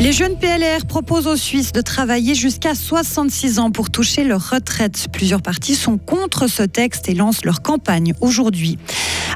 Les 0.00 0.12
jeunes 0.12 0.36
PLR 0.36 0.84
proposent 0.86 1.26
aux 1.26 1.36
Suisses 1.36 1.72
de 1.72 1.80
travailler 1.80 2.34
jusqu'à 2.34 2.74
66 2.74 3.58
ans 3.58 3.70
pour 3.70 3.90
toucher 3.90 4.24
leur 4.24 4.50
retraite. 4.50 5.06
Plusieurs 5.12 5.40
partis 5.40 5.74
sont 5.74 5.96
contre 5.96 6.46
ce 6.46 6.62
texte 6.62 7.08
et 7.08 7.14
lancent 7.14 7.44
leur 7.44 7.62
campagne 7.62 8.12
aujourd'hui. 8.20 8.78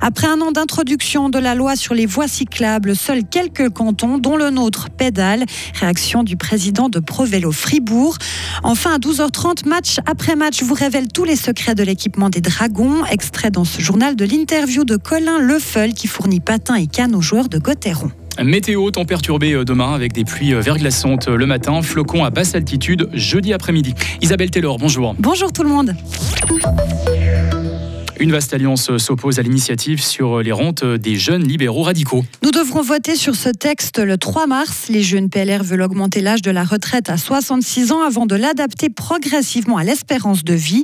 Après 0.00 0.26
un 0.26 0.40
an 0.40 0.52
d'introduction 0.52 1.28
de 1.28 1.38
la 1.38 1.54
loi 1.54 1.76
sur 1.76 1.94
les 1.94 2.06
voies 2.06 2.28
cyclables, 2.28 2.94
seuls 2.94 3.24
quelques 3.24 3.70
cantons, 3.70 4.18
dont 4.18 4.36
le 4.36 4.50
nôtre, 4.50 4.88
pédale. 4.90 5.44
Réaction 5.74 6.22
du 6.22 6.36
président 6.36 6.88
de 6.88 7.00
ProVélo 7.00 7.52
Fribourg. 7.52 8.16
Enfin, 8.62 8.94
à 8.94 8.98
12h30, 8.98 9.68
match 9.68 9.98
après 10.06 10.36
match, 10.36 10.62
vous 10.62 10.74
révèle 10.74 11.08
tous 11.08 11.24
les 11.24 11.36
secrets 11.36 11.74
de 11.74 11.82
l'équipement 11.82 12.30
des 12.30 12.40
Dragons. 12.40 13.04
Extrait 13.06 13.50
dans 13.50 13.64
ce 13.64 13.80
journal 13.80 14.16
de 14.16 14.24
l'interview 14.24 14.84
de 14.84 14.96
Colin 14.96 15.38
Lefeul 15.38 15.92
qui 15.92 16.06
fournit 16.06 16.40
patins 16.40 16.76
et 16.76 16.86
cannes 16.86 17.14
aux 17.14 17.22
joueurs 17.22 17.48
de 17.48 17.58
Gauthieron. 17.58 18.10
Météo, 18.42 18.90
temps 18.90 19.04
perturbé 19.04 19.52
euh, 19.52 19.64
demain 19.64 19.94
avec 19.94 20.12
des 20.12 20.24
pluies 20.24 20.54
euh, 20.54 20.60
verglaçantes 20.60 21.28
euh, 21.28 21.36
le 21.36 21.46
matin, 21.46 21.82
flocons 21.82 22.24
à 22.24 22.30
basse 22.30 22.54
altitude 22.54 23.08
jeudi 23.12 23.52
après-midi. 23.52 23.94
Isabelle 24.22 24.50
Taylor, 24.50 24.78
bonjour. 24.78 25.16
Bonjour 25.18 25.52
tout 25.52 25.64
le 25.64 25.70
monde. 25.70 25.94
Une 28.20 28.32
vaste 28.32 28.52
alliance 28.52 28.96
s'oppose 28.96 29.38
à 29.38 29.42
l'initiative 29.42 30.02
sur 30.02 30.42
les 30.42 30.50
rentes 30.50 30.84
des 30.84 31.16
jeunes 31.16 31.46
libéraux 31.46 31.82
radicaux. 31.82 32.24
Nous 32.42 32.50
devrons 32.50 32.82
voter 32.82 33.14
sur 33.14 33.36
ce 33.36 33.48
texte 33.48 34.00
le 34.00 34.18
3 34.18 34.48
mars. 34.48 34.86
Les 34.88 35.02
jeunes 35.02 35.30
PLR 35.30 35.62
veulent 35.62 35.82
augmenter 35.82 36.20
l'âge 36.20 36.42
de 36.42 36.50
la 36.50 36.64
retraite 36.64 37.10
à 37.10 37.16
66 37.16 37.92
ans 37.92 38.02
avant 38.02 38.26
de 38.26 38.34
l'adapter 38.34 38.90
progressivement 38.90 39.76
à 39.76 39.84
l'espérance 39.84 40.42
de 40.42 40.54
vie. 40.54 40.82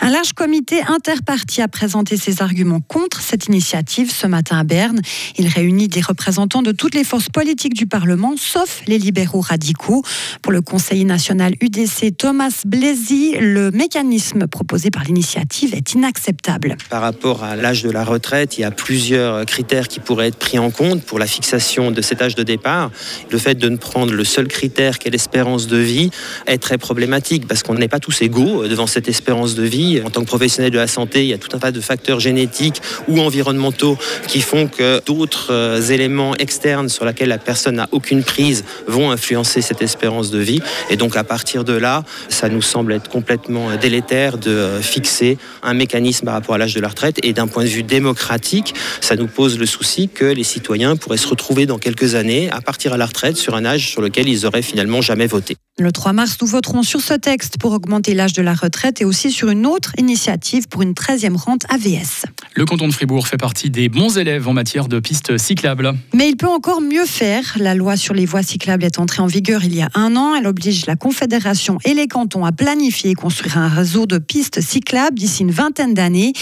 Un 0.00 0.10
large 0.10 0.32
comité 0.32 0.82
interparti 0.82 1.62
a 1.62 1.68
présenté 1.68 2.16
ses 2.16 2.42
arguments 2.42 2.80
contre 2.80 3.20
cette 3.20 3.46
initiative 3.46 4.10
ce 4.10 4.26
matin 4.26 4.58
à 4.58 4.64
Berne. 4.64 5.00
Il 5.38 5.46
réunit 5.46 5.86
des 5.86 6.00
représentants 6.00 6.62
de 6.62 6.72
toutes 6.72 6.96
les 6.96 7.04
forces 7.04 7.28
politiques 7.28 7.74
du 7.74 7.86
Parlement, 7.86 8.34
sauf 8.36 8.82
les 8.88 8.98
libéraux 8.98 9.40
radicaux. 9.40 10.02
Pour 10.42 10.50
le 10.50 10.60
conseiller 10.60 11.04
national 11.04 11.54
UDC 11.60 12.16
Thomas 12.16 12.62
Blazy, 12.66 13.36
le 13.38 13.70
mécanisme 13.70 14.48
proposé 14.48 14.90
par 14.90 15.04
l'initiative 15.04 15.74
est 15.74 15.92
inacceptable. 15.92 16.71
Par 16.90 17.02
rapport 17.02 17.44
à 17.44 17.56
l'âge 17.56 17.82
de 17.82 17.90
la 17.90 18.04
retraite, 18.04 18.58
il 18.58 18.62
y 18.62 18.64
a 18.64 18.70
plusieurs 18.70 19.44
critères 19.46 19.88
qui 19.88 20.00
pourraient 20.00 20.28
être 20.28 20.36
pris 20.36 20.58
en 20.58 20.70
compte 20.70 21.02
pour 21.02 21.18
la 21.18 21.26
fixation 21.26 21.90
de 21.90 22.02
cet 22.02 22.22
âge 22.22 22.34
de 22.34 22.42
départ. 22.42 22.90
Le 23.30 23.38
fait 23.38 23.54
de 23.54 23.68
ne 23.68 23.76
prendre 23.76 24.12
le 24.12 24.24
seul 24.24 24.48
critère 24.48 24.98
qu'est 24.98 25.10
l'espérance 25.10 25.66
de 25.66 25.76
vie 25.76 26.10
est 26.46 26.58
très 26.58 26.78
problématique 26.78 27.46
parce 27.46 27.62
qu'on 27.62 27.74
n'est 27.74 27.88
pas 27.88 27.98
tous 27.98 28.22
égaux 28.22 28.66
devant 28.66 28.86
cette 28.86 29.08
espérance 29.08 29.54
de 29.54 29.62
vie. 29.62 30.02
En 30.04 30.10
tant 30.10 30.20
que 30.22 30.26
professionnel 30.26 30.70
de 30.70 30.78
la 30.78 30.86
santé, 30.86 31.22
il 31.22 31.28
y 31.28 31.32
a 31.32 31.38
tout 31.38 31.54
un 31.56 31.58
tas 31.58 31.72
de 31.72 31.80
facteurs 31.80 32.20
génétiques 32.20 32.80
ou 33.08 33.20
environnementaux 33.20 33.98
qui 34.26 34.40
font 34.40 34.66
que 34.66 35.02
d'autres 35.04 35.52
euh, 35.52 35.80
éléments 35.80 36.36
externes 36.36 36.88
sur 36.88 37.04
lesquels 37.04 37.28
la 37.28 37.38
personne 37.38 37.76
n'a 37.76 37.88
aucune 37.92 38.22
prise 38.22 38.64
vont 38.86 39.10
influencer 39.10 39.60
cette 39.60 39.82
espérance 39.82 40.30
de 40.30 40.38
vie. 40.38 40.60
Et 40.90 40.96
donc 40.96 41.16
à 41.16 41.24
partir 41.24 41.64
de 41.64 41.72
là, 41.72 42.04
ça 42.28 42.48
nous 42.48 42.62
semble 42.62 42.92
être 42.92 43.08
complètement 43.08 43.76
délétère 43.76 44.38
de 44.38 44.50
euh, 44.50 44.80
fixer 44.80 45.38
un 45.62 45.74
mécanisme 45.74 46.26
par 46.26 46.34
rapport 46.34 46.54
à 46.54 46.58
de 46.70 46.80
la 46.80 46.88
retraite. 46.88 47.18
Et 47.22 47.32
d'un 47.32 47.48
point 47.48 47.64
de 47.64 47.68
vue 47.68 47.82
démocratique, 47.82 48.74
ça 49.00 49.16
nous 49.16 49.26
pose 49.26 49.58
le 49.58 49.66
souci 49.66 50.08
que 50.08 50.24
les 50.24 50.44
citoyens 50.44 50.96
pourraient 50.96 51.16
se 51.16 51.28
retrouver 51.28 51.66
dans 51.66 51.78
quelques 51.78 52.14
années 52.14 52.50
à 52.50 52.60
partir 52.60 52.92
à 52.92 52.96
la 52.96 53.06
retraite 53.06 53.36
sur 53.36 53.54
un 53.54 53.64
âge 53.64 53.88
sur 53.88 54.00
lequel 54.00 54.28
ils 54.28 54.46
auraient 54.46 54.62
finalement 54.62 55.00
jamais 55.00 55.26
voté. 55.26 55.56
Le 55.78 55.90
3 55.90 56.12
mars, 56.12 56.36
nous 56.42 56.46
voterons 56.46 56.82
sur 56.82 57.00
ce 57.00 57.14
texte 57.14 57.56
pour 57.56 57.72
augmenter 57.72 58.12
l'âge 58.12 58.34
de 58.34 58.42
la 58.42 58.52
retraite 58.52 59.00
et 59.00 59.06
aussi 59.06 59.32
sur 59.32 59.48
une 59.48 59.64
autre 59.64 59.92
initiative 59.96 60.68
pour 60.68 60.82
une 60.82 60.92
13e 60.92 61.34
rente 61.34 61.62
AVS. 61.70 62.26
Le 62.54 62.66
canton 62.66 62.88
de 62.88 62.92
Fribourg 62.92 63.26
fait 63.26 63.38
partie 63.38 63.70
des 63.70 63.88
bons 63.88 64.18
élèves 64.18 64.46
en 64.46 64.52
matière 64.52 64.86
de 64.86 65.00
pistes 65.00 65.38
cyclables. 65.38 65.94
Mais 66.12 66.28
il 66.28 66.36
peut 66.36 66.46
encore 66.46 66.82
mieux 66.82 67.06
faire. 67.06 67.56
La 67.56 67.74
loi 67.74 67.96
sur 67.96 68.12
les 68.12 68.26
voies 68.26 68.42
cyclables 68.42 68.84
est 68.84 68.98
entrée 68.98 69.22
en 69.22 69.26
vigueur 69.26 69.64
il 69.64 69.74
y 69.74 69.80
a 69.80 69.88
un 69.94 70.14
an. 70.14 70.34
Elle 70.34 70.46
oblige 70.46 70.84
la 70.84 70.94
Confédération 70.94 71.78
et 71.86 71.94
les 71.94 72.06
cantons 72.06 72.44
à 72.44 72.52
planifier 72.52 73.12
et 73.12 73.14
construire 73.14 73.56
un 73.56 73.68
réseau 73.68 74.04
de 74.04 74.18
pistes 74.18 74.60
cyclables 74.60 75.18
d'ici 75.18 75.42
une 75.42 75.52
vingtaine 75.52 75.94
d'années. 75.94 76.34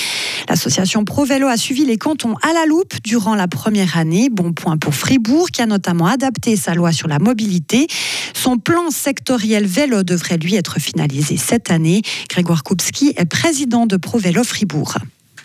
L'association 0.48 1.04
ProVélo 1.04 1.46
a 1.46 1.56
suivi 1.56 1.84
les 1.84 1.98
cantons 1.98 2.34
à 2.42 2.52
la 2.52 2.66
loupe 2.66 2.94
durant 3.04 3.36
la 3.36 3.46
première 3.46 3.96
année. 3.96 4.28
Bon 4.28 4.52
point 4.52 4.76
pour 4.76 4.96
Fribourg 4.96 5.50
qui 5.52 5.62
a 5.62 5.66
notamment 5.66 6.06
adapté 6.06 6.56
sa 6.56 6.74
loi 6.74 6.90
sur 6.90 7.06
la 7.06 7.20
mobilité. 7.20 7.86
Son 8.34 8.58
plan 8.58 8.90
sectoriel 9.20 9.66
vélo 9.66 10.02
devrait 10.02 10.38
lui 10.38 10.54
être 10.54 10.80
finalisé 10.80 11.36
cette 11.36 11.70
année. 11.70 12.00
Grégoire 12.30 12.62
Koupski 12.62 13.12
est 13.18 13.26
président 13.26 13.84
de 13.84 13.98
ProVélo 13.98 14.42
Fribourg. 14.44 14.94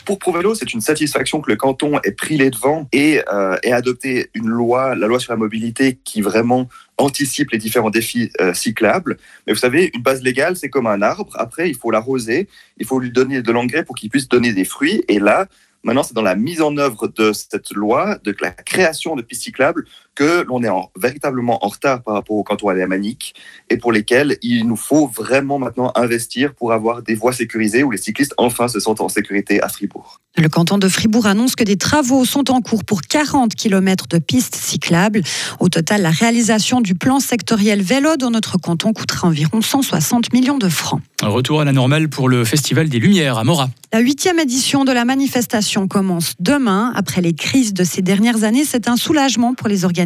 Pour 0.06 0.18
ProVélo, 0.18 0.56
c'est 0.56 0.72
une 0.74 0.80
satisfaction 0.80 1.42
que 1.42 1.52
le 1.52 1.58
canton 1.58 2.00
ait 2.06 2.12
pris 2.12 2.38
les 2.38 2.52
devants 2.52 2.88
et 2.94 3.22
euh, 3.34 3.58
ait 3.64 3.74
adopté 3.74 4.30
une 4.34 4.48
loi, 4.48 4.96
la 4.96 5.08
loi 5.08 5.20
sur 5.20 5.34
la 5.34 5.38
mobilité, 5.38 6.00
qui 6.06 6.22
vraiment 6.22 6.70
anticipe 6.98 7.52
les 7.52 7.58
différents 7.58 7.90
défis 7.90 8.32
euh, 8.40 8.54
cyclables. 8.54 9.18
Mais 9.46 9.52
vous 9.52 9.60
savez, 9.60 9.92
une 9.94 10.02
base 10.02 10.22
légale, 10.24 10.56
c'est 10.56 10.70
comme 10.70 10.88
un 10.88 11.02
arbre. 11.02 11.34
Après, 11.38 11.68
il 11.68 11.76
faut 11.76 11.92
l'arroser, 11.92 12.48
il 12.78 12.86
faut 12.86 13.00
lui 13.00 13.12
donner 13.12 13.42
de 13.42 13.52
l'engrais 13.52 13.84
pour 13.84 13.96
qu'il 13.98 14.10
puisse 14.10 14.30
donner 14.30 14.54
des 14.54 14.64
fruits. 14.64 15.04
Et 15.10 15.20
là, 15.20 15.48
Maintenant, 15.86 16.02
c'est 16.02 16.16
dans 16.16 16.24
la 16.24 16.36
mise 16.36 16.64
en 16.64 16.76
œuvre 16.78 17.08
de 17.08 17.32
cette 17.32 17.72
loi, 17.72 18.18
de 18.24 18.36
la 18.42 18.50
création 18.50 19.16
de 19.16 19.22
pistes 19.22 19.44
cyclables, 19.44 19.86
que 20.16 20.46
l'on 20.48 20.64
est 20.64 20.70
en, 20.70 20.90
véritablement 20.98 21.64
en 21.64 21.68
retard 21.68 22.02
par 22.02 22.16
rapport 22.16 22.38
au 22.38 22.44
canton 22.44 22.70
alémanique 22.70 23.36
et 23.70 23.78
pour 23.78 23.92
lesquels 23.92 24.38
il 24.42 24.68
nous 24.68 24.78
faut 24.78 25.08
vraiment 25.08 25.60
maintenant 25.60 25.92
investir 25.96 26.54
pour 26.56 26.74
avoir 26.74 27.04
des 27.04 27.16
voies 27.16 27.34
sécurisées 27.34 27.84
où 27.84 27.92
les 27.92 27.98
cyclistes 27.98 28.34
enfin 28.38 28.68
se 28.68 28.80
sentent 28.80 29.02
en 29.02 29.10
sécurité 29.10 29.62
à 29.62 29.70
Fribourg. 29.70 30.22
Le 30.38 30.50
canton 30.50 30.78
de 30.78 30.90
Fribourg 30.90 31.28
annonce 31.28 31.56
que 31.56 31.64
des 31.64 31.78
travaux 31.78 32.26
sont 32.26 32.52
en 32.52 32.62
cours 32.62 32.84
pour 32.84 33.02
40 33.02 33.56
km 33.56 34.06
de 34.10 34.18
pistes 34.18 34.56
cyclables. 34.56 35.22
Au 35.60 35.70
total, 35.70 36.02
la 36.02 36.10
réalisation 36.10 36.82
du 36.82 36.94
plan 36.94 37.22
sectoriel 37.22 37.82
vélo 37.82 38.18
dans 38.18 38.32
notre 38.32 38.58
canton 38.58 38.92
coûtera 38.92 39.30
environ 39.30 39.62
160 39.62 40.34
millions 40.34 40.58
de 40.58 40.68
francs. 40.68 41.02
retour 41.22 41.62
à 41.62 41.66
la 41.66 41.72
normale 41.72 42.10
pour 42.10 42.28
le 42.28 42.44
Festival 42.44 42.90
des 42.90 43.00
Lumières 43.00 43.38
à 43.38 43.46
Mora. 43.46 43.70
La 43.94 44.00
huitième 44.00 44.40
édition 44.40 44.84
de 44.84 44.92
la 44.92 45.06
manifestation 45.06 45.88
commence 45.88 46.34
demain. 46.40 46.92
Après 46.96 47.22
les 47.22 47.34
crises 47.34 47.74
de 47.74 47.86
ces 47.86 48.02
dernières 48.02 48.44
années, 48.44 48.66
c'est 48.66 48.90
un 48.90 48.98
soulagement 48.98 49.54
pour 49.54 49.70
les 49.70 49.86
organisateurs. 49.86 50.05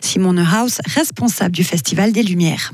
Simon 0.00 0.32
Neuhaus, 0.32 0.80
responsable 0.94 1.52
du 1.52 1.64
Festival 1.64 2.12
des 2.12 2.22
Lumières. 2.22 2.72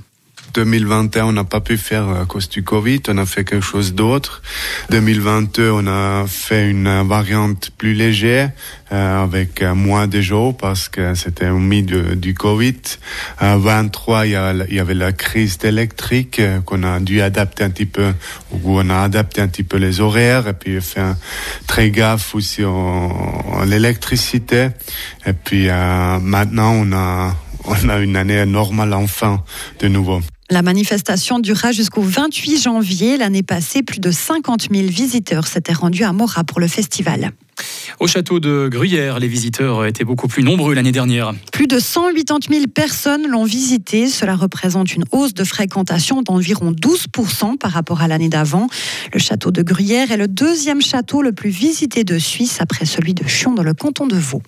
2021, 0.55 1.27
on 1.27 1.33
n'a 1.33 1.45
pas 1.45 1.61
pu 1.61 1.77
faire 1.77 2.09
à 2.09 2.25
cause 2.27 2.49
du 2.49 2.63
Covid, 2.63 3.01
on 3.09 3.19
a 3.19 3.27
fait 3.27 3.45
quelque 3.45 3.65
chose 3.65 3.95
d'autre. 3.95 4.43
2022, 4.91 5.71
on 5.71 5.87
a 5.87 6.25
fait 6.27 6.69
une 6.69 7.03
variante 7.07 7.71
plus 7.77 7.95
légère 7.95 8.51
euh, 8.93 9.23
avec 9.23 9.63
euh, 9.63 9.75
moins 9.75 10.07
de 10.07 10.21
jours 10.21 10.57
parce 10.57 10.89
que 10.89 11.15
c'était 11.15 11.49
au 11.49 11.59
milieu 11.59 12.17
du 12.17 12.35
Covid. 12.35 12.77
Euh, 13.43 13.57
23, 13.59 14.27
il 14.27 14.67
y, 14.71 14.79
avait 14.79 14.95
la 14.95 15.13
crise 15.13 15.59
électrique 15.63 16.39
euh, 16.39 16.61
qu'on 16.61 16.83
a 16.83 17.01
dû 17.01 17.21
adapter 17.21 17.65
un 17.65 17.71
petit 17.71 17.87
peu, 17.87 18.13
où 18.51 18.79
on 18.79 18.91
a 18.91 19.03
adapté 19.03 19.41
un 19.41 19.49
petit 19.49 19.65
peu 19.65 19.79
les 19.79 20.01
horaires 20.01 20.49
et 20.49 20.53
puis 20.53 20.81
fait 20.81 21.01
un, 21.01 21.17
très 21.67 21.91
gaffe 21.91 22.35
aussi 22.35 22.63
à 22.63 23.65
l'électricité. 23.65 24.69
Et 25.27 25.33
puis 25.33 25.69
euh, 25.69 26.19
maintenant, 26.19 26.73
on 26.75 26.93
a 26.93 27.35
on 27.65 27.89
a 27.89 27.99
une 27.99 28.17
année 28.17 28.45
normale 28.45 28.93
enfin 28.95 29.43
de 29.81 29.89
nouveau. 29.89 30.21
La 30.53 30.61
manifestation 30.61 31.39
durera 31.39 31.73
jusqu'au 31.73 32.03
28 32.03 32.61
janvier. 32.65 33.17
L'année 33.17 33.43
passée, 33.43 33.83
plus 33.83 34.01
de 34.01 34.11
50 34.11 34.69
000 34.71 34.87
visiteurs 34.89 35.47
s'étaient 35.47 35.73
rendus 35.73 36.05
à 36.05 36.13
Mora 36.13 36.45
pour 36.45 36.61
le 36.61 36.69
festival. 36.69 37.31
Au 38.01 38.07
château 38.07 38.39
de 38.39 38.69
Gruyère, 38.71 39.19
les 39.19 39.29
visiteurs 39.29 39.87
étaient 39.87 40.05
beaucoup 40.05 40.29
plus 40.29 40.43
nombreux 40.43 40.75
l'année 40.75 40.93
dernière. 40.93 41.33
Plus 41.53 41.67
de 41.67 41.79
180 41.79 42.41
000 42.51 42.67
personnes 42.67 43.27
l'ont 43.29 43.45
visité. 43.45 44.09
Cela 44.09 44.37
représente 44.37 44.95
une 44.95 45.05
hausse 45.11 45.33
de 45.33 45.45
fréquentation 45.45 46.21
d'environ 46.21 46.71
12 46.71 47.07
par 47.59 47.71
rapport 47.71 48.03
à 48.03 48.09
l'année 48.09 48.29
d'avant. 48.29 48.67
Le 49.15 49.19
château 49.19 49.53
de 49.53 49.63
Gruyère 49.63 50.13
est 50.13 50.19
le 50.19 50.29
deuxième 50.29 50.83
château 50.83 51.23
le 51.23 51.33
plus 51.33 51.49
visité 51.49 52.05
de 52.05 52.19
Suisse 52.19 52.59
après 52.61 52.85
celui 52.85 53.15
de 53.15 53.27
Chion 53.27 53.55
dans 53.55 53.63
le 53.63 53.73
canton 53.73 54.07
de 54.07 54.17
Vaud. 54.17 54.43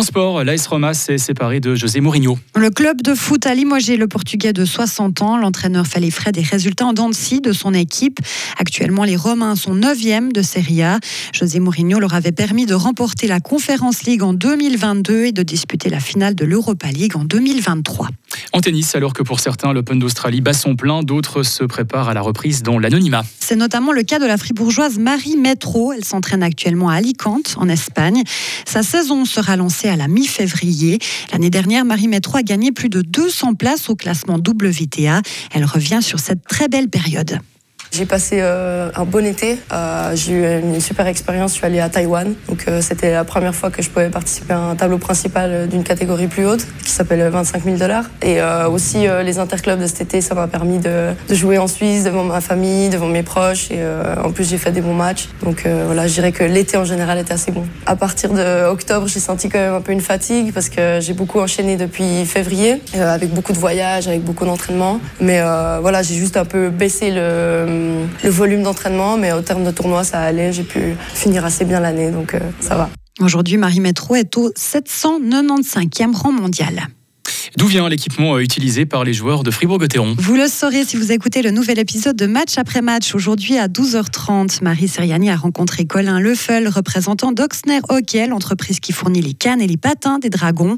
En 0.00 0.02
sport, 0.02 0.44
l'AS 0.44 0.66
Roma 0.66 0.94
s'est 0.94 1.18
séparé 1.18 1.60
de 1.60 1.74
José 1.74 2.00
Mourinho. 2.00 2.38
Le 2.56 2.70
club 2.70 3.02
de 3.02 3.14
foot 3.14 3.44
a 3.44 3.54
limogé 3.54 3.98
le 3.98 4.08
Portugais 4.08 4.54
de 4.54 4.64
60 4.64 5.20
ans. 5.20 5.36
L'entraîneur 5.36 5.86
fait 5.86 6.00
les 6.00 6.10
frais 6.10 6.32
des 6.32 6.40
résultats 6.40 6.86
en 6.86 6.94
dents 6.94 7.10
de 7.10 7.52
son 7.52 7.74
équipe. 7.74 8.18
Actuellement, 8.56 9.04
les 9.04 9.16
Romains 9.16 9.56
sont 9.56 9.74
9e 9.74 10.32
de 10.32 10.40
Serie 10.40 10.82
A. 10.82 11.00
José 11.34 11.60
Mourinho 11.60 11.98
leur 11.98 12.14
avait 12.14 12.32
permis 12.32 12.64
de 12.64 12.72
remporter 12.72 13.26
la 13.26 13.40
Conference 13.40 14.04
League 14.04 14.22
en 14.22 14.32
2022 14.32 15.26
et 15.26 15.32
de 15.32 15.42
disputer 15.42 15.90
la 15.90 16.00
finale 16.00 16.34
de 16.34 16.46
l'Europa 16.46 16.86
League 16.88 17.14
en 17.14 17.24
2023. 17.24 18.08
En 18.54 18.60
tennis, 18.60 18.94
alors 18.94 19.12
que 19.12 19.22
pour 19.22 19.38
certains, 19.38 19.74
l'Open 19.74 19.98
d'Australie 19.98 20.40
bat 20.40 20.54
son 20.54 20.76
plein, 20.76 21.02
d'autres 21.02 21.42
se 21.42 21.62
préparent 21.64 22.08
à 22.08 22.14
la 22.14 22.22
reprise 22.22 22.62
dans 22.62 22.78
l'anonymat. 22.78 23.22
C'est 23.38 23.56
notamment 23.56 23.92
le 23.92 24.02
cas 24.02 24.18
de 24.18 24.26
la 24.26 24.38
fribourgeoise 24.38 24.98
Marie 24.98 25.36
Métro. 25.36 25.92
Elle 25.92 26.04
s'entraîne 26.04 26.42
actuellement 26.42 26.88
à 26.88 26.94
Alicante, 26.94 27.54
en 27.58 27.68
Espagne. 27.68 28.22
Sa 28.64 28.82
saison 28.82 29.26
sera 29.26 29.56
lancée 29.56 29.89
à 29.90 29.96
la 29.96 30.08
mi-février. 30.08 30.98
L'année 31.32 31.50
dernière, 31.50 31.84
Marie 31.84 32.08
Métro 32.08 32.38
a 32.38 32.42
gagné 32.42 32.72
plus 32.72 32.88
de 32.88 33.02
200 33.02 33.54
places 33.54 33.90
au 33.90 33.96
classement 33.96 34.36
WTA. 34.36 35.22
Elle 35.52 35.64
revient 35.64 36.00
sur 36.02 36.20
cette 36.20 36.44
très 36.44 36.68
belle 36.68 36.88
période. 36.88 37.40
J'ai 37.92 38.06
passé 38.06 38.38
euh, 38.40 38.88
un 38.94 39.04
bon 39.04 39.26
été. 39.26 39.58
Euh, 39.72 40.12
j'ai 40.14 40.32
eu 40.32 40.60
une 40.60 40.80
super 40.80 41.08
expérience. 41.08 41.50
Je 41.52 41.56
suis 41.56 41.66
allée 41.66 41.80
à 41.80 41.88
Taïwan. 41.88 42.34
Donc 42.48 42.66
euh, 42.68 42.80
c'était 42.80 43.12
la 43.12 43.24
première 43.24 43.54
fois 43.54 43.70
que 43.70 43.82
je 43.82 43.90
pouvais 43.90 44.10
participer 44.10 44.52
à 44.52 44.60
un 44.60 44.76
tableau 44.76 44.98
principal 44.98 45.66
d'une 45.68 45.82
catégorie 45.82 46.28
plus 46.28 46.46
haute 46.46 46.64
qui 46.84 46.90
s'appelle 46.90 47.28
25 47.28 47.64
000 47.64 47.76
dollars. 47.78 48.04
Et 48.22 48.38
aussi 48.70 49.06
les 49.24 49.38
interclubs 49.38 49.80
de 49.80 49.86
cet 49.86 50.02
été, 50.02 50.20
ça 50.20 50.34
m'a 50.34 50.46
permis 50.46 50.78
de, 50.78 51.10
de, 51.28 51.34
jouer 51.34 51.58
en 51.58 51.66
Suisse 51.66 52.04
devant 52.04 52.24
ma 52.24 52.40
famille, 52.40 52.88
devant 52.90 53.06
mes 53.06 53.22
proches. 53.22 53.70
Et 53.70 53.80
en 54.22 54.30
plus 54.30 54.48
j'ai 54.48 54.58
fait 54.58 54.72
des 54.72 54.80
bons 54.80 54.94
matchs. 54.94 55.28
Donc 55.42 55.66
voilà, 55.86 56.06
je 56.06 56.14
dirais 56.14 56.32
que 56.32 56.44
l'été 56.44 56.76
en 56.76 56.84
général 56.84 57.18
était 57.18 57.32
assez 57.32 57.50
bon. 57.50 57.64
À 57.86 57.96
partir 57.96 58.32
de 58.32 58.66
octobre, 58.66 59.08
j'ai 59.08 59.20
senti 59.20 59.48
quand 59.48 59.58
même 59.58 59.74
un 59.74 59.80
peu 59.80 59.92
une 59.92 60.00
fatigue 60.00 60.52
parce 60.52 60.68
que 60.68 60.98
j'ai 61.00 61.12
beaucoup 61.12 61.40
enchaîné 61.40 61.76
depuis 61.76 62.24
février 62.24 62.80
avec 62.94 63.30
beaucoup 63.30 63.52
de 63.52 63.58
voyages, 63.58 64.06
avec 64.08 64.22
beaucoup 64.22 64.44
d'entraînement. 64.44 65.00
Mais 65.20 65.40
voilà, 65.80 66.02
j'ai 66.02 66.14
juste 66.14 66.36
un 66.36 66.44
peu 66.44 66.70
baissé 66.70 67.10
le 67.10 67.79
le 68.22 68.30
volume 68.30 68.62
d'entraînement, 68.62 69.16
mais 69.16 69.32
au 69.32 69.40
terme 69.40 69.64
de 69.64 69.70
tournoi, 69.70 70.04
ça 70.04 70.20
allait. 70.20 70.52
J'ai 70.52 70.62
pu 70.62 70.94
finir 71.14 71.44
assez 71.44 71.64
bien 71.64 71.80
l'année, 71.80 72.10
donc 72.10 72.34
euh, 72.34 72.40
ça 72.60 72.76
va. 72.76 72.90
Aujourd'hui, 73.20 73.56
Marie 73.56 73.80
Métro 73.80 74.14
est 74.14 74.36
au 74.36 74.50
795e 74.50 76.14
rang 76.14 76.32
mondial. 76.32 76.88
D'où 77.56 77.66
vient 77.66 77.88
l'équipement 77.88 78.36
euh, 78.36 78.40
utilisé 78.40 78.86
par 78.86 79.04
les 79.04 79.12
joueurs 79.12 79.42
de 79.42 79.50
Fribourg-Gotteron 79.50 80.14
Vous 80.18 80.34
le 80.34 80.48
saurez 80.48 80.84
si 80.84 80.96
vous 80.96 81.12
écoutez 81.12 81.42
le 81.42 81.50
nouvel 81.50 81.78
épisode 81.78 82.16
de 82.16 82.26
Match 82.26 82.58
après 82.58 82.82
match. 82.82 83.14
Aujourd'hui 83.14 83.58
à 83.58 83.68
12h30, 83.68 84.62
Marie 84.62 84.88
Seriani 84.88 85.30
a 85.30 85.36
rencontré 85.36 85.84
Colin 85.84 86.20
Leffel, 86.20 86.68
représentant 86.68 87.32
d'Oxner 87.32 87.80
Hockey, 87.88 88.26
l'entreprise 88.26 88.80
qui 88.80 88.92
fournit 88.92 89.20
les 89.20 89.34
cannes 89.34 89.60
et 89.60 89.66
les 89.66 89.76
patins 89.76 90.18
des 90.18 90.30
Dragons. 90.30 90.76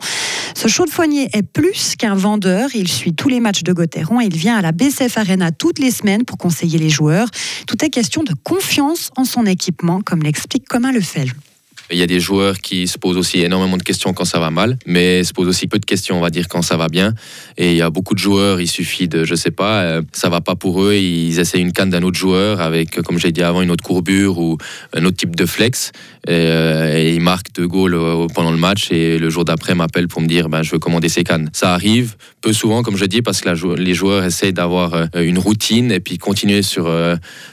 Ce 0.54 0.68
chaud 0.68 0.84
de 0.84 0.90
foigné 0.90 1.28
est 1.32 1.42
plus 1.42 1.96
qu'un 1.96 2.14
vendeur. 2.14 2.70
Il 2.74 2.88
suit 2.88 3.14
tous 3.14 3.28
les 3.28 3.40
matchs 3.40 3.62
de 3.62 3.72
Gotteron 3.72 4.20
et 4.20 4.26
il 4.26 4.36
vient 4.36 4.56
à 4.56 4.62
la 4.62 4.72
BCF 4.72 5.18
Arena 5.18 5.50
toutes 5.50 5.78
les 5.78 5.90
semaines 5.90 6.24
pour 6.24 6.38
conseiller 6.38 6.78
les 6.78 6.90
joueurs. 6.90 7.28
Tout 7.66 7.84
est 7.84 7.90
question 7.90 8.22
de 8.22 8.34
confiance 8.42 9.10
en 9.16 9.24
son 9.24 9.46
équipement, 9.46 10.00
comme 10.00 10.22
l'explique 10.22 10.68
Colin 10.68 10.92
Leffel. 10.92 11.32
Il 11.90 11.98
y 11.98 12.02
a 12.02 12.06
des 12.06 12.20
joueurs 12.20 12.58
qui 12.58 12.86
se 12.86 12.98
posent 12.98 13.16
aussi 13.16 13.40
énormément 13.40 13.76
de 13.76 13.82
questions 13.82 14.12
quand 14.14 14.24
ça 14.24 14.38
va 14.38 14.50
mal, 14.50 14.78
mais 14.86 15.24
se 15.24 15.32
posent 15.32 15.48
aussi 15.48 15.66
peu 15.66 15.78
de 15.78 15.84
questions, 15.84 16.16
on 16.16 16.20
va 16.20 16.30
dire, 16.30 16.48
quand 16.48 16.62
ça 16.62 16.76
va 16.76 16.88
bien. 16.88 17.14
Et 17.58 17.72
il 17.72 17.76
y 17.76 17.82
a 17.82 17.90
beaucoup 17.90 18.14
de 18.14 18.18
joueurs, 18.18 18.60
il 18.60 18.68
suffit 18.68 19.08
de, 19.08 19.24
je 19.24 19.34
sais 19.34 19.50
pas, 19.50 19.82
euh, 19.82 20.02
ça 20.12 20.28
va 20.28 20.40
pas 20.40 20.54
pour 20.54 20.82
eux, 20.82 20.94
ils 20.94 21.38
essaient 21.38 21.58
une 21.58 21.72
canne 21.72 21.90
d'un 21.90 22.02
autre 22.02 22.18
joueur 22.18 22.60
avec, 22.60 23.00
comme 23.02 23.18
j'ai 23.18 23.32
dit 23.32 23.42
avant, 23.42 23.62
une 23.62 23.70
autre 23.70 23.84
courbure 23.84 24.38
ou 24.38 24.56
un 24.94 25.04
autre 25.04 25.16
type 25.16 25.36
de 25.36 25.46
flex. 25.46 25.92
Et, 26.26 26.30
euh, 26.30 27.12
ils 27.14 27.20
marquent 27.20 27.52
deux 27.54 27.66
goals 27.66 27.94
euh, 27.94 28.26
pendant 28.34 28.52
le 28.52 28.58
match 28.58 28.90
et 28.90 29.18
le 29.18 29.28
jour 29.28 29.44
d'après 29.44 29.74
m'appellent 29.74 30.08
pour 30.08 30.22
me 30.22 30.28
dire, 30.28 30.48
ben, 30.48 30.62
je 30.62 30.70
veux 30.70 30.78
commander 30.78 31.08
ces 31.08 31.24
cannes. 31.24 31.50
Ça 31.52 31.74
arrive 31.74 32.16
peu 32.40 32.52
souvent, 32.52 32.82
comme 32.82 32.96
je 32.96 33.04
dis, 33.04 33.22
parce 33.22 33.40
que 33.40 33.76
les 33.76 33.94
joueurs 33.94 34.24
essaient 34.24 34.52
d'avoir 34.52 35.08
une 35.14 35.38
routine 35.38 35.92
et 35.92 36.00
puis 36.00 36.18
continuer 36.18 36.62
sur, 36.62 36.90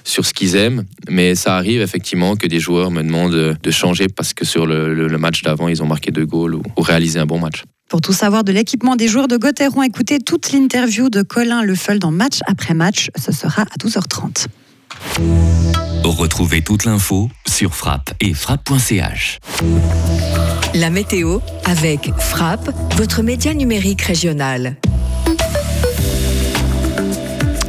sur 0.03 0.25
ce 0.25 0.33
qu'ils 0.33 0.55
aiment. 0.55 0.85
Mais 1.09 1.35
ça 1.35 1.55
arrive 1.57 1.81
effectivement 1.81 2.35
que 2.35 2.47
des 2.47 2.59
joueurs 2.59 2.89
me 2.89 3.03
demandent 3.03 3.57
de 3.61 3.71
changer 3.71 4.07
parce 4.19 4.33
que 4.33 4.43
sur 4.43 4.65
le, 4.65 5.17
match 5.17 5.43
d'avant, 5.43 5.69
ils 5.69 5.81
ont 5.81 5.85
marqué 5.85 6.11
deux 6.11 6.25
goals 6.25 6.55
ou, 6.55 6.61
réalisé 6.77 7.19
un 7.19 7.25
bon 7.25 7.39
match. 7.39 7.63
Pour 7.89 8.01
tout 8.01 8.11
savoir 8.11 8.43
de 8.43 8.51
l'équipement 8.51 8.97
des 8.97 9.07
joueurs 9.07 9.29
de 9.29 9.37
Gauthieron, 9.37 9.81
écoutez 9.81 10.19
toute 10.19 10.51
l'interview 10.51 11.09
de 11.09 11.21
Colin 11.21 11.63
Lefeul 11.63 11.99
dans 11.99 12.11
Match 12.11 12.39
après 12.45 12.73
match. 12.73 13.11
Ce 13.17 13.31
sera 13.31 13.61
à 13.61 13.77
12h30. 13.79 14.47
Retrouvez 16.03 16.61
toute 16.61 16.83
l'info 16.83 17.29
sur 17.47 17.73
frappe 17.73 18.11
et 18.19 18.33
frappe.ch. 18.33 19.39
La 20.73 20.89
météo 20.89 21.39
avec 21.63 22.11
Frappe, 22.19 22.69
votre 22.97 23.23
média 23.23 23.53
numérique 23.53 24.01
régional. 24.01 24.75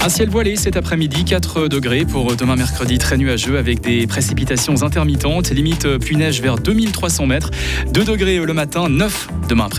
Un 0.03 0.09
ciel 0.09 0.31
voilé 0.31 0.57
cet 0.57 0.79
après-midi, 0.79 1.27
4 1.27 1.69
degrés 1.69 2.07
pour 2.07 2.35
demain 2.35 2.57
mercredi, 2.57 2.97
très 2.97 3.19
nuageux 3.19 3.59
avec 3.59 3.83
des 3.83 4.07
précipitations 4.07 4.83
intermittentes, 4.83 5.51
limite 5.51 5.99
pluie-neige 5.99 6.41
vers 6.41 6.57
2300 6.57 7.27
mètres, 7.27 7.51
2 7.93 8.05
degrés 8.05 8.39
le 8.39 8.55
matin, 8.55 8.89
9 8.89 9.29
demain 9.51 9.67
après-midi. 9.67 9.79